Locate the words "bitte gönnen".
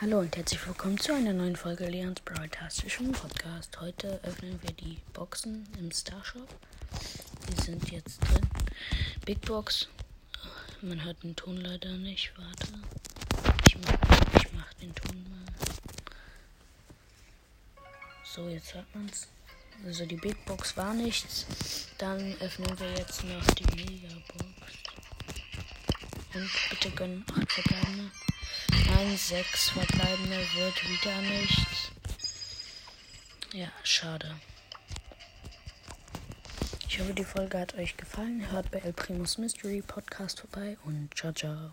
26.70-27.22